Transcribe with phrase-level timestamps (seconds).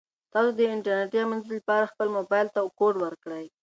[0.31, 3.45] تاسو د انټرنیټي امنیت لپاره خپل موبایل ته کوډ ورکړئ.